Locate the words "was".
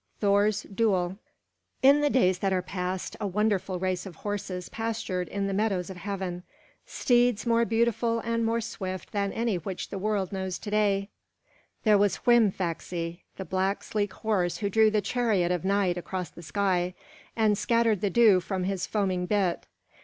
11.99-12.21